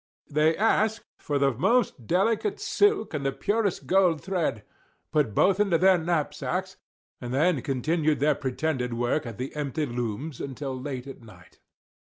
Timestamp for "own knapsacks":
5.91-6.77